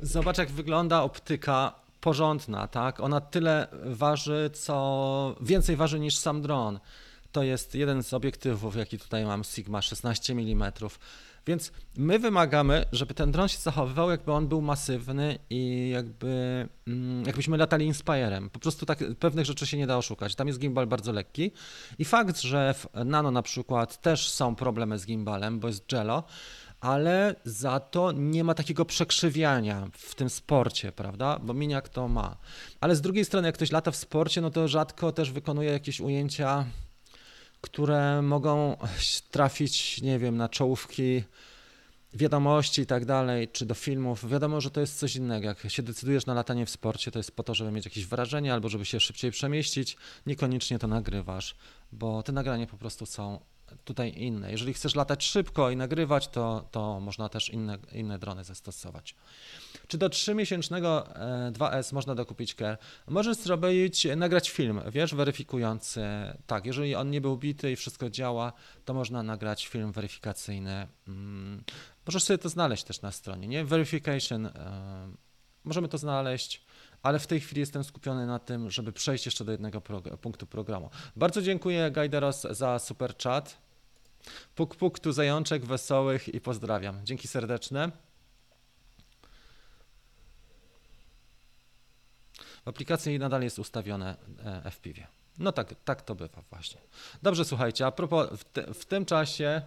[0.00, 3.00] Zobacz jak wygląda optyka porządna, tak?
[3.00, 6.78] Ona tyle waży, co więcej waży niż sam dron.
[7.36, 10.72] To jest jeden z obiektywów, jaki tutaj mam, Sigma 16 mm.
[11.46, 16.28] Więc my wymagamy, żeby ten dron się zachowywał, jakby on był masywny i jakby
[16.86, 18.50] mm, jakbyśmy latali Inspirem.
[18.50, 20.34] Po prostu tak, pewnych rzeczy się nie da oszukać.
[20.34, 21.50] Tam jest gimbal bardzo lekki
[21.98, 26.24] i fakt, że w Nano na przykład też są problemy z gimbalem, bo jest Jello,
[26.80, 31.38] ale za to nie ma takiego przekrzywiania w tym sporcie, prawda?
[31.42, 32.36] Bo miniak to ma.
[32.80, 36.00] Ale z drugiej strony, jak ktoś lata w sporcie, no to rzadko też wykonuje jakieś
[36.00, 36.64] ujęcia
[37.60, 38.76] które mogą
[39.30, 41.22] trafić, nie wiem, na czołówki
[42.14, 44.28] wiadomości i tak dalej, czy do filmów.
[44.30, 45.46] Wiadomo, że to jest coś innego.
[45.46, 48.52] Jak się decydujesz na latanie w sporcie, to jest po to, żeby mieć jakieś wrażenie
[48.52, 49.96] albo żeby się szybciej przemieścić.
[50.26, 51.56] Niekoniecznie to nagrywasz,
[51.92, 53.40] bo te nagrania po prostu są
[53.84, 54.50] tutaj inne.
[54.50, 59.14] Jeżeli chcesz latać szybko i nagrywać, to, to można też inne, inne drony zastosować.
[59.88, 61.02] Czy do 3-miesięcznego
[61.52, 62.78] 2S e, można dokupić Care?
[63.08, 66.04] Możesz zrobić, nagrać film, wiesz, weryfikujący.
[66.46, 68.52] Tak, jeżeli on nie był bity i wszystko działa,
[68.84, 70.88] to można nagrać film weryfikacyjny.
[71.08, 71.64] Mm,
[72.06, 73.64] możesz sobie to znaleźć też na stronie, nie?
[73.64, 74.52] Verification, e,
[75.64, 76.65] możemy to znaleźć
[77.06, 79.80] ale w tej chwili jestem skupiony na tym, żeby przejść jeszcze do jednego
[80.20, 80.90] punktu programu.
[81.16, 83.58] Bardzo dziękuję Gajderos za super chat.
[84.54, 87.00] Puk puk tu zajączek wesołych i pozdrawiam.
[87.04, 87.90] Dzięki serdeczne.
[92.64, 95.06] W aplikacji nadal jest ustawione e, FPV.
[95.38, 96.80] No tak, tak to bywa właśnie.
[97.22, 99.62] Dobrze, słuchajcie, a propos, w, te, w tym czasie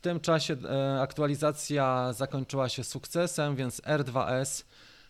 [0.00, 4.64] w tym czasie e, aktualizacja zakończyła się sukcesem, więc R2S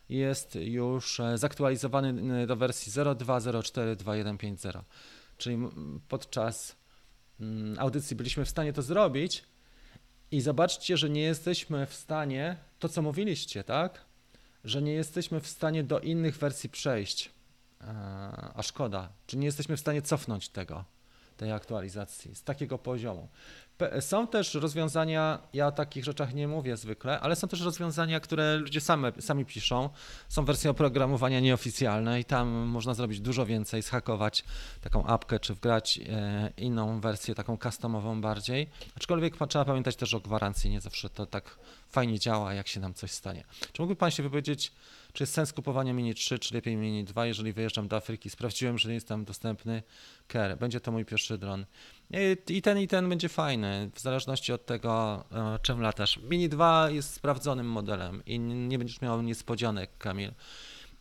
[0.09, 4.83] jest już e, zaktualizowany do wersji 02042150.
[5.37, 5.59] Czyli
[6.09, 6.77] podczas
[7.41, 9.45] mm, audycji byliśmy w stanie to zrobić
[10.31, 14.05] i zobaczcie, że nie jesteśmy w stanie, to co mówiliście, tak?
[14.65, 17.31] Że nie jesteśmy w stanie do innych wersji przejść.
[17.81, 17.85] E,
[18.55, 20.85] a szkoda, czy nie jesteśmy w stanie cofnąć tego,
[21.37, 23.29] tej aktualizacji z takiego poziomu.
[24.01, 28.57] Są też rozwiązania, ja o takich rzeczach nie mówię zwykle, ale są też rozwiązania, które
[28.57, 29.91] ludzie same, sami piszą.
[30.29, 34.45] Są wersje oprogramowania nieoficjalne i tam można zrobić dużo więcej, zhakować
[34.81, 38.71] taką apkę, czy wgrać e, inną wersję, taką customową bardziej.
[38.97, 41.59] Aczkolwiek trzeba pamiętać też o gwarancji, nie zawsze to tak
[41.91, 43.45] fajnie działa, jak się nam coś stanie.
[43.73, 44.73] Czy mógłby Pan się wypowiedzieć,
[45.13, 48.31] czy jest sens kupowania Mini 3, czy lepiej Mini 2, jeżeli wyjeżdżam do Afryki?
[48.31, 49.83] Sprawdziłem, że jest tam dostępny
[50.33, 50.59] Care.
[50.59, 51.67] Będzie to mój pierwszy dron.
[52.49, 56.21] I ten, i ten będzie fajny, w zależności od tego, e, czym latasz.
[56.23, 60.33] Mini 2 jest sprawdzonym modelem i nie będziesz miał niespodzianek, Kamil.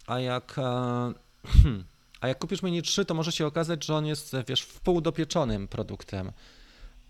[0.07, 0.63] A jak, e,
[2.21, 5.01] a jak kupisz Mini 3, to może się okazać, że on jest, wiesz, w pół
[5.01, 6.31] dopieczonym produktem.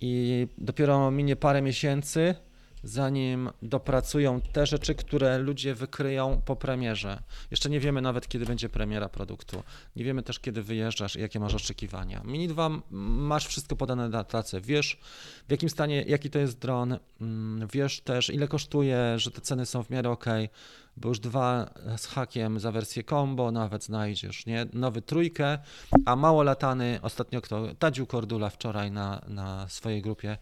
[0.01, 2.35] I dopiero minie parę miesięcy,
[2.83, 7.23] zanim dopracują te rzeczy, które ludzie wykryją po premierze.
[7.51, 9.63] Jeszcze nie wiemy nawet, kiedy będzie premiera produktu.
[9.95, 12.21] Nie wiemy też, kiedy wyjeżdżasz i jakie masz oczekiwania.
[12.25, 14.61] Mini 2 masz wszystko podane na tacy.
[14.61, 14.99] Wiesz,
[15.47, 19.65] w jakim stanie, jaki to jest dron, mm, wiesz też, ile kosztuje, że te ceny
[19.65, 20.25] są w miarę ok,
[20.97, 24.65] bo już dwa z hakiem za wersję combo nawet znajdziesz, nie?
[24.73, 25.57] Nowy trójkę,
[26.05, 30.37] a mało latany, ostatnio kto, Tadziu Kordula wczoraj na, na swojej grupie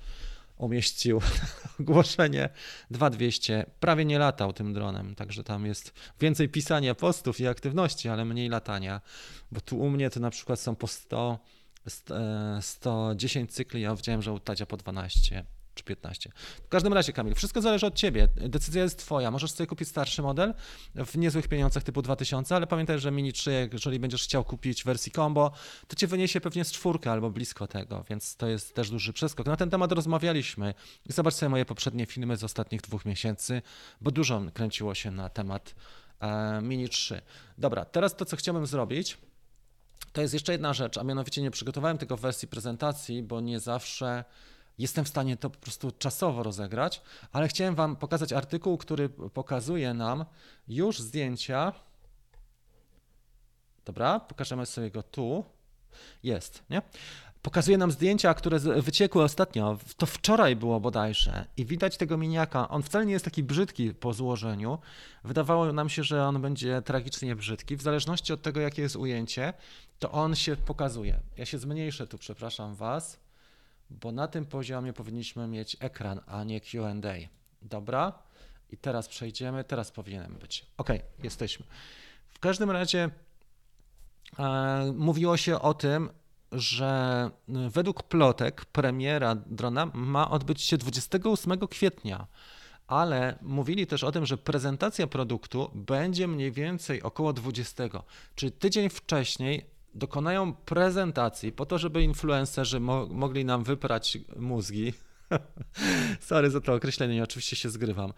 [0.57, 1.21] umieścił
[1.79, 2.49] ogłoszenie
[2.91, 3.65] 2200.
[3.79, 8.49] Prawie nie latał tym dronem, także tam jest więcej pisania postów i aktywności, ale mniej
[8.49, 9.01] latania,
[9.51, 11.39] bo tu u mnie to na przykład są po 100,
[12.61, 15.45] 110 cykli, ja widziałem, że u po 12
[15.77, 16.31] czy 15.
[16.63, 18.27] W każdym razie, Kamil, wszystko zależy od ciebie.
[18.35, 19.31] Decyzja jest twoja.
[19.31, 20.53] Możesz sobie kupić starszy model
[20.95, 25.11] w niezłych pieniądzach typu 2000, ale pamiętaj, że Mini 3, jeżeli będziesz chciał kupić wersji
[25.11, 25.51] combo,
[25.87, 29.45] to cię wyniesie pewnie z czwórkę albo blisko tego, więc to jest też duży przeskok.
[29.45, 30.73] Na ten temat rozmawialiśmy
[31.09, 33.61] zobacz sobie moje poprzednie filmy z ostatnich dwóch miesięcy,
[34.01, 35.75] bo dużo kręciło się na temat
[36.19, 37.21] e, Mini 3.
[37.57, 39.17] Dobra, teraz to, co chciałbym zrobić,
[40.13, 43.59] to jest jeszcze jedna rzecz, a mianowicie nie przygotowałem tego w wersji prezentacji, bo nie
[43.59, 44.23] zawsze
[44.77, 49.93] jestem w stanie to po prostu czasowo rozegrać, ale chciałem Wam pokazać artykuł, który pokazuje
[49.93, 50.25] nam
[50.67, 51.73] już zdjęcia.
[53.85, 55.45] Dobra, pokażemy sobie go tu.
[56.23, 56.81] Jest, nie?
[57.41, 59.77] Pokazuje nam zdjęcia, które wyciekły ostatnio.
[59.97, 61.45] To wczoraj było bodajże.
[61.57, 62.69] I widać tego miniaka.
[62.69, 64.77] On wcale nie jest taki brzydki po złożeniu.
[65.23, 67.75] Wydawało nam się, że on będzie tragicznie brzydki.
[67.75, 69.53] W zależności od tego, jakie jest ujęcie,
[69.99, 71.19] to on się pokazuje.
[71.37, 73.26] Ja się zmniejszę tu, przepraszam Was
[73.89, 76.93] bo na tym poziomie powinniśmy mieć ekran, a nie QA.
[77.61, 78.13] Dobra?
[78.69, 80.65] I teraz przejdziemy, teraz powinienem być.
[80.77, 80.89] Ok,
[81.23, 81.65] jesteśmy.
[82.27, 83.09] W każdym razie
[84.39, 86.09] e, mówiło się o tym,
[86.51, 87.29] że
[87.69, 92.27] według plotek premiera drona ma odbyć się 28 kwietnia,
[92.87, 97.83] ale mówili też o tym, że prezentacja produktu będzie mniej więcej około 20,
[98.35, 104.93] czyli tydzień wcześniej dokonają prezentacji po to, żeby influencerzy mo mogli nam wyprać mózgi.
[106.19, 108.13] Sorry za to określenie, oczywiście się zgrywam,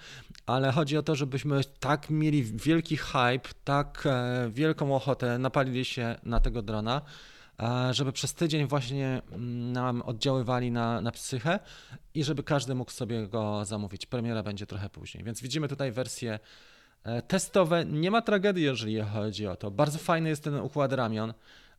[0.45, 6.15] ale chodzi o to, żebyśmy tak mieli wielki hype, tak e, wielką ochotę, napalili się
[6.23, 7.01] na tego drona,
[7.59, 11.59] e, żeby przez tydzień właśnie mm, nam oddziaływali na, na psychę
[12.13, 14.05] i żeby każdy mógł sobie go zamówić.
[14.05, 16.39] Premiera będzie trochę później, więc widzimy tutaj wersje
[17.03, 17.85] e, testowe.
[17.85, 19.71] Nie ma tragedii, jeżeli chodzi o to.
[19.71, 21.33] Bardzo fajny jest ten układ ramion.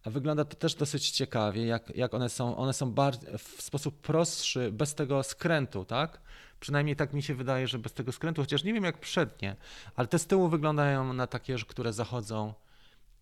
[0.05, 4.73] Wygląda to też dosyć ciekawie, jak, jak one są, one są bardziej, w sposób prostszy,
[4.73, 6.21] bez tego skrętu, tak?
[6.61, 9.57] Przynajmniej tak mi się wydaje, że bez tego skrętu, chociaż nie wiem jak przednie,
[9.97, 12.55] ale te z tyłu wyglądają na takie, które zachodzą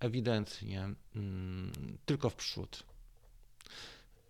[0.01, 1.73] ewidentnie mm,
[2.07, 2.83] tylko w przód.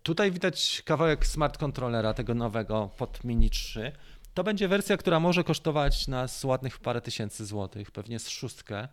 [0.03, 3.91] Tutaj widać kawałek smart controllera tego nowego pod Mini 3.
[4.33, 8.87] To będzie wersja, która może kosztować nas ładnych parę tysięcy złotych, pewnie z szóstkę.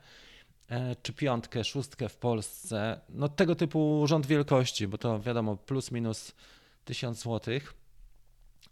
[0.68, 5.90] E, czy piątkę, szóstkę w Polsce, no tego typu rząd wielkości, bo to wiadomo plus
[5.90, 6.32] minus
[6.84, 7.74] 1000 złotych.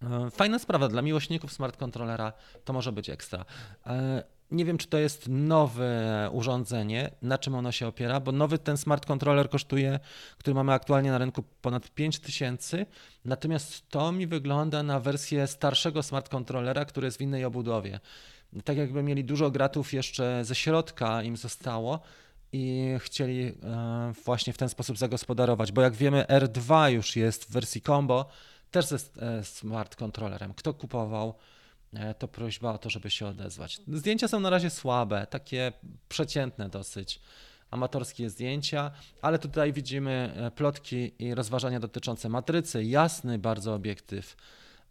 [0.03, 2.33] E, fajna sprawa dla miłośników smart controllera
[2.65, 3.45] to może być ekstra.
[3.87, 8.59] E, nie wiem, czy to jest nowe urządzenie, na czym ono się opiera, bo nowy
[8.59, 10.01] ten smart controller kosztuje,
[10.39, 12.87] który mamy aktualnie na rynku ponad 5000,
[13.25, 18.01] natomiast to mi wygląda na wersję starszego smart controllera, który jest w innej obudowie
[18.63, 22.01] tak jakby mieli dużo gratów jeszcze ze środka im zostało
[22.53, 27.51] i chcieli e, właśnie w ten sposób zagospodarować, bo jak wiemy R2 już jest w
[27.51, 28.29] wersji combo,
[28.71, 30.55] też ze e, smart controllerem.
[30.55, 31.35] Kto kupował,
[31.95, 33.81] e, to prośba o to, żeby się odezwać.
[33.89, 35.73] Zdjęcia są na razie słabe, takie
[36.09, 37.21] przeciętne dosyć
[37.71, 38.91] amatorskie zdjęcia,
[39.23, 44.37] ale tutaj widzimy plotki i rozważania dotyczące matrycy, jasny bardzo obiektyw,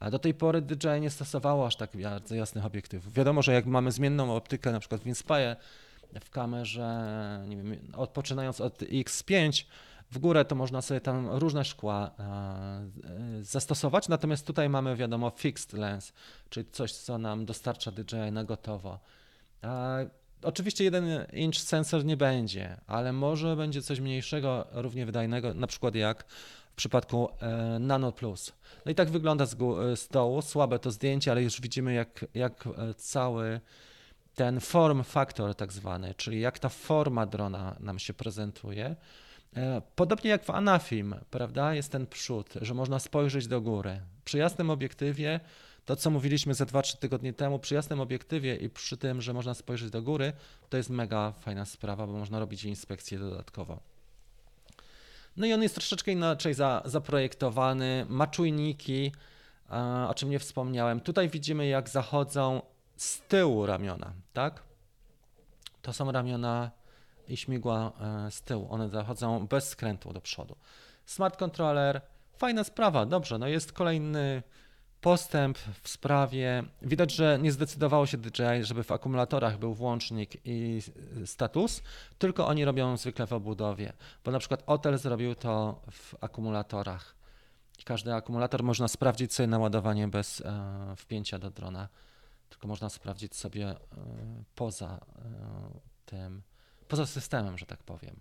[0.03, 3.13] a do tej pory DJI nie stosowało aż tak bardzo jasnych obiektywów.
[3.13, 5.55] Wiadomo, że jak mamy zmienną optykę, na przykład w Inspire,
[6.23, 9.65] w kamerze, nie wiem, odpoczynając od X5
[10.11, 15.73] w górę, to można sobie tam różne szkła e, zastosować, natomiast tutaj mamy, wiadomo, fixed
[15.73, 16.13] lens,
[16.49, 18.99] czyli coś, co nam dostarcza DJI na gotowo.
[20.43, 25.95] Oczywiście jeden inch sensor nie będzie, ale może będzie coś mniejszego, równie wydajnego, na przykład
[25.95, 26.25] jak
[26.73, 28.53] w przypadku e, Nano Plus.
[28.85, 32.25] No i tak wygląda z, e, z dołu, słabe to zdjęcie, ale już widzimy jak,
[32.33, 33.61] jak e, cały
[34.35, 38.95] ten form factor tak zwany, czyli jak ta forma drona nam się prezentuje.
[39.95, 43.99] Podobnie jak w Anafim, prawda, jest ten przód, że można spojrzeć do góry.
[44.25, 45.39] Przy jasnym obiektywie,
[45.85, 49.53] to co mówiliśmy ze 2-3 tygodnie temu, przy jasnym obiektywie i przy tym, że można
[49.53, 50.33] spojrzeć do góry,
[50.69, 53.79] to jest mega fajna sprawa, bo można robić inspekcję dodatkowo.
[55.37, 59.11] No i on jest troszeczkę inaczej za, zaprojektowany, ma czujniki,
[60.07, 60.99] o czym nie wspomniałem.
[60.99, 62.61] Tutaj widzimy, jak zachodzą
[62.95, 64.63] z tyłu ramiona, tak?
[65.81, 66.71] To są ramiona
[67.27, 67.91] i śmigła
[68.27, 68.67] e, z tyłu.
[68.69, 70.55] One zachodzą bez skrętu do przodu.
[71.05, 72.01] Smart controller,
[72.37, 74.43] fajna sprawa, dobrze, no jest kolejny
[75.03, 76.63] postęp w sprawie.
[76.81, 80.81] Widać, że nie zdecydowało się DJI, żeby w akumulatorach był włącznik i
[81.25, 81.81] status,
[82.17, 87.15] tylko oni robią zwykle w obudowie, bo na przykład Otel zrobił to w akumulatorach.
[87.85, 91.89] Każdy akumulator można sprawdzić sobie naładowanie bez e, wpięcia do drona,
[92.49, 93.75] tylko można sprawdzić sobie e,
[94.55, 94.99] poza e,
[96.05, 96.41] tym,
[96.87, 98.15] poza systemem, że tak powiem.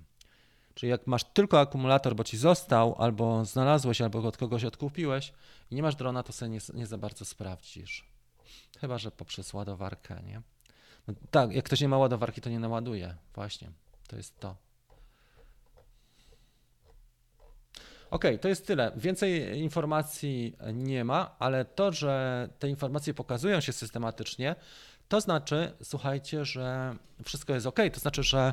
[0.75, 5.33] Czyli jak masz tylko akumulator, bo ci został, albo znalazłeś, albo od kogoś odkupiłeś
[5.71, 8.13] i nie masz drona, to sobie nie, nie za bardzo sprawdzisz.
[8.81, 10.43] Chyba, że poprzez ładowarkę, nie?
[11.09, 13.17] No, tak, jak ktoś nie ma ładowarki, to nie naładuje.
[13.35, 13.71] Właśnie,
[14.09, 14.57] to jest to.
[18.11, 18.93] Ok, to jest tyle.
[18.97, 24.57] Więcej informacji nie ma, ale to, że te informacje pokazują się systematycznie,
[25.09, 27.79] to znaczy, słuchajcie, że wszystko jest ok.
[27.93, 28.53] To znaczy, że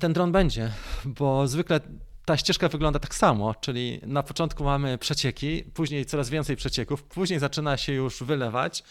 [0.00, 0.72] ten dron będzie,
[1.04, 1.80] bo zwykle
[2.26, 7.38] ta ścieżka wygląda tak samo, czyli na początku mamy przecieki, później coraz więcej przecieków, później
[7.38, 8.84] zaczyna się już wylewać,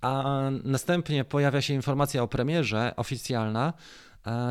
[0.00, 0.24] a
[0.64, 3.72] następnie pojawia się informacja o premierze oficjalna.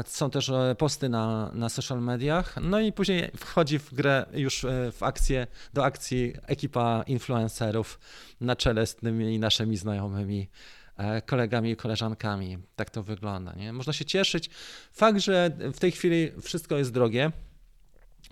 [0.06, 4.66] Są też e, posty na, na social mediach, no i później wchodzi w grę już
[4.66, 8.00] e, w akcję, do akcji ekipa influencerów
[8.42, 10.83] na czele z tymi naszymi znajomymi E,
[11.26, 12.58] kolegami i koleżankami.
[12.76, 13.54] Tak to wygląda.
[13.54, 13.74] Nie?
[13.74, 14.50] Można się cieszyć.
[14.92, 17.32] Fakt, że w tej chwili wszystko jest drogie.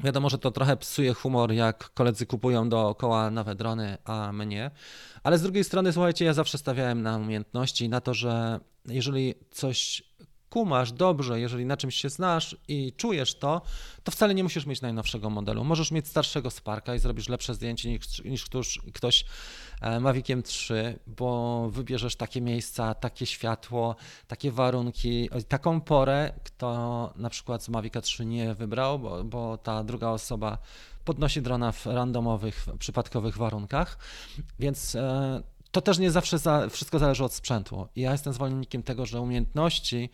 [0.04, 4.72] Wiadomo, że to trochę psuje humor, jak koledzy kupują dookoła nowe drony, a my nie.
[5.24, 10.04] Ale z drugiej strony, słuchajcie, ja zawsze stawiałem na umiejętności, na to, że jeżeli coś
[10.52, 13.62] kumasz dobrze, jeżeli na czymś się znasz i czujesz to,
[14.04, 15.64] to wcale nie musisz mieć najnowszego modelu.
[15.64, 19.26] Możesz mieć starszego Sparka i zrobisz lepsze zdjęcie niż, niż ktoś, e,
[20.02, 23.96] Maviciem 3, bo wybierzesz takie miejsca, takie światło,
[24.28, 29.84] takie warunki, taką porę, kto na przykład z Mavica 3 nie wybrał, bo, bo ta
[29.84, 30.58] druga osoba
[31.06, 33.98] podnosi drona w randomowych, przypadkowych warunkach,
[34.60, 37.88] więc e, to też nie zawsze za, wszystko zależy od sprzętu.
[37.96, 40.10] I ja jestem zwolennikiem tego, że umiejętności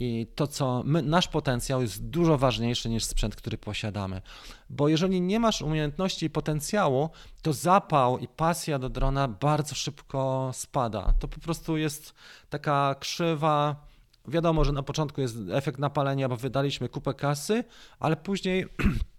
[0.00, 4.22] i to, co my, nasz potencjał jest dużo ważniejszy niż sprzęt, który posiadamy.
[4.70, 7.10] Bo jeżeli nie masz umiejętności i potencjału,
[7.42, 11.14] to zapał i pasja do drona bardzo szybko spada.
[11.18, 12.14] To po prostu jest
[12.50, 13.86] taka krzywa.
[14.28, 17.64] Wiadomo, że na początku jest efekt napalenia, bo wydaliśmy kupę kasy,
[17.98, 18.66] ale później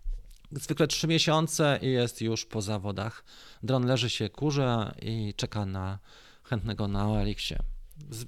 [0.52, 3.24] zwykle 3 miesiące i jest już po zawodach.
[3.64, 6.00] Dron leży się, kurze i czeka na
[6.44, 7.81] chętnego na OLX-ie.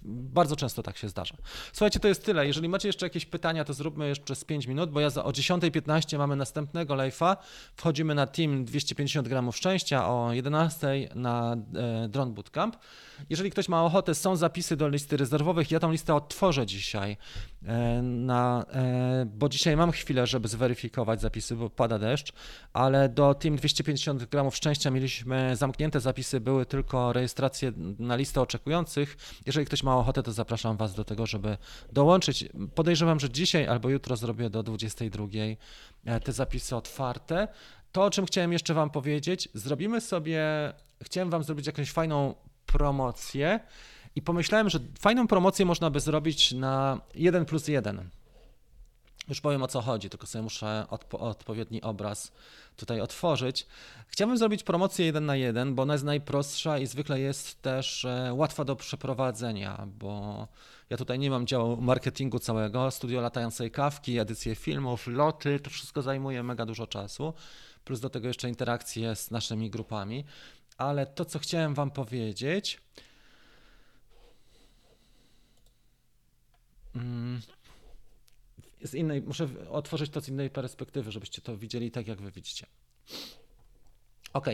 [0.06, 1.36] Bardzo często tak się zdarza.
[1.74, 2.48] Słuchajcie, to jest tyle.
[2.48, 5.32] Jeżeli macie jeszcze jakieś pytania, to zróbmy jeszcze z 5 minut, bo ja za, o
[5.32, 7.38] 10.15 mamy następnego live'a.
[7.76, 12.78] Wchodzimy na Team 250 gramów szczęścia, o 11.00 na e, Drone Bootcamp.
[13.30, 15.72] Jeżeli ktoś ma ochotę, są zapisy do listy rezerwowych.
[15.72, 17.18] Ja tą listę otworzę dzisiaj,
[17.66, 22.34] e, na, e, bo dzisiaj mam chwilę, żeby zweryfikować zapisy, bo pada deszcz,
[22.74, 29.18] ale do Team 250 gramów szczęścia mieliśmy zamknięte zapisy, były tylko rejestracje na listę oczekujących.
[29.46, 31.58] Jeżeli ktoś ma ochotę, to zapraszam Was do tego, żeby
[31.92, 32.46] dołączyć.
[32.76, 35.28] Podejrzewam, że dzisiaj albo jutro zrobię do 22
[36.06, 37.48] e, te zapisy otwarte.
[37.92, 40.44] To, o czym chciałem jeszcze Wam powiedzieć, zrobimy sobie,
[41.04, 42.36] chciałem Wam zrobić jakąś fajną
[42.66, 43.60] promocję
[44.16, 48.10] i pomyślałem, że fajną promocję można by zrobić na 1 plus 1.
[49.30, 52.32] Już powiem o co chodzi, tylko sobie muszę odpo odpowiedni obraz
[52.78, 53.68] tutaj otworzyć.
[54.08, 58.34] Chciałbym zrobić promocję 1 na 1, bo ona jest najprostsza i zwykle jest też e,
[58.34, 60.48] łatwa do przeprowadzenia, bo
[60.90, 66.02] ja tutaj nie mam działu marketingu całego, studio latającej kawki, edycje filmów, loty, to wszystko
[66.02, 67.34] zajmuje mega dużo czasu,
[67.86, 70.26] plus do tego jeszcze interakcje z naszymi grupami
[70.78, 72.82] ale to, co chciałem Wam powiedzieć.
[76.96, 77.42] Mm,
[78.84, 82.66] z innej, muszę otworzyć to z innej perspektywy, żebyście to widzieli tak, jak Wy widzicie.
[84.34, 84.48] Ok,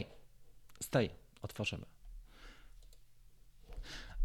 [0.89, 1.09] tej
[1.41, 1.85] otworzymy.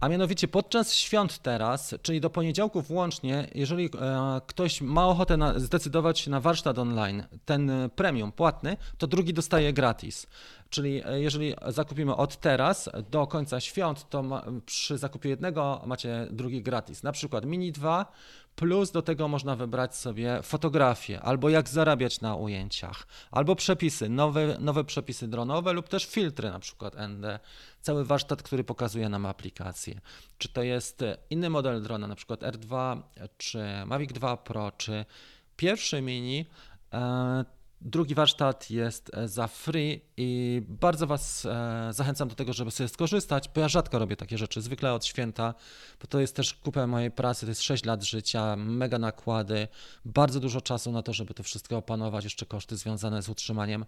[0.00, 3.90] A mianowicie podczas świąt teraz, czyli do poniedziałku włącznie, jeżeli e,
[4.46, 9.72] ktoś ma ochotę na, zdecydować się na warsztat online, ten premium płatny, to drugi dostaje
[9.72, 10.26] gratis.
[10.70, 16.26] Czyli e, jeżeli zakupimy od teraz do końca świąt, to ma, przy zakupie jednego macie
[16.30, 17.02] drugi gratis.
[17.02, 18.12] Na przykład Mini 2
[18.56, 24.56] plus do tego można wybrać sobie fotografię, albo jak zarabiać na ujęciach, albo przepisy, nowe,
[24.60, 27.38] nowe przepisy dronowe lub też filtry, na przykład ND,
[27.80, 30.00] cały warsztat, który pokazuje nam aplikację.
[30.38, 33.02] Czy to jest inny model drona, na przykład R2,
[33.38, 35.04] czy Mavic 2 Pro, czy
[35.56, 36.46] pierwszy mini,
[36.92, 37.44] e,
[37.86, 42.88] Drugi warsztat jest e, za free i bardzo Was e, zachęcam do tego, żeby sobie
[42.88, 45.54] skorzystać, bo ja rzadko robię takie rzeczy, zwykle od święta,
[46.00, 49.68] bo to jest też kupę mojej pracy, to jest 6 lat życia, mega nakłady,
[50.04, 53.84] bardzo dużo czasu na to, żeby to wszystko opanować, jeszcze koszty związane z utrzymaniem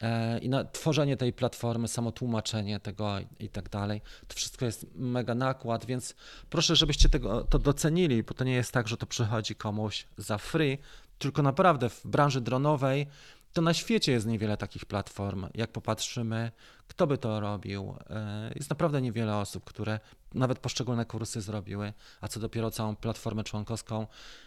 [0.00, 4.00] e, i na tworzenie tej platformy, samo tłumaczenie tego i tak dalej.
[4.28, 6.14] To wszystko jest mega nakład, więc
[6.50, 10.38] proszę, żebyście tego, to docenili, bo to nie jest tak, że to przychodzi komuś za
[10.38, 10.78] free,
[11.22, 13.06] tylko naprawdę w branży dronowej
[13.52, 15.46] to na świecie jest niewiele takich platform.
[15.54, 16.50] Jak popatrzymy,
[16.92, 20.00] kto by to robił, e, jest naprawdę niewiele osób, które
[20.34, 24.06] nawet poszczególne kursy zrobiły, a co dopiero całą platformę członkowską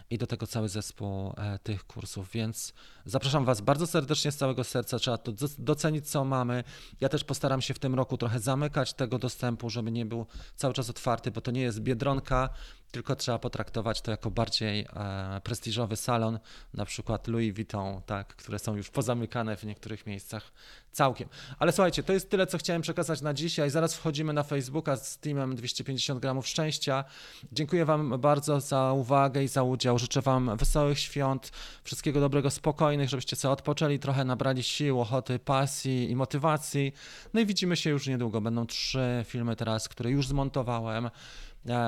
[0.09, 2.31] i do tego cały zespół e, tych kursów.
[2.31, 2.73] Więc
[3.05, 4.99] zapraszam Was bardzo serdecznie z całego serca.
[4.99, 6.63] Trzeba to docenić, co mamy.
[7.01, 10.25] Ja też postaram się w tym roku trochę zamykać tego dostępu, żeby nie był
[10.55, 12.49] cały czas otwarty, bo to nie jest biedronka,
[12.91, 16.39] tylko trzeba potraktować to jako bardziej e, prestiżowy salon,
[16.73, 20.51] na przykład Louis Vuitton, tak, które są już pozamykane w niektórych miejscach
[20.91, 21.29] całkiem.
[21.59, 23.69] Ale słuchajcie, to jest tyle, co chciałem przekazać na dzisiaj.
[23.69, 27.03] Zaraz wchodzimy na Facebooka z teamem 250 gramów szczęścia.
[27.51, 29.99] Dziękuję Wam bardzo za uwagę i za udział.
[29.99, 31.51] Życzę Wam wesołych świąt,
[31.83, 36.93] wszystkiego dobrego, spokojnych, żebyście sobie odpoczęli, trochę nabrali sił, ochoty, pasji i motywacji.
[37.33, 38.41] No i widzimy się już niedługo.
[38.41, 41.09] Będą trzy filmy teraz, które już zmontowałem.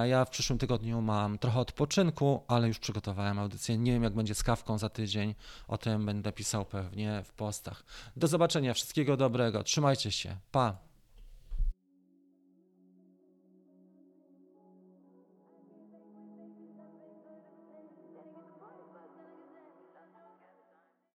[0.05, 3.78] Ja w przyszłym tygodniu mam trochę odpoczynku, ale już przygotowałem audycję.
[3.78, 5.36] Nie wiem, jak będzie z kawką za tydzień.
[5.67, 7.84] O tym będę pisał pewnie w postach.
[8.15, 8.73] Do zobaczenia.
[8.73, 9.63] Wszystkiego dobrego.
[9.63, 10.38] Trzymajcie się.
[10.51, 10.86] Pa.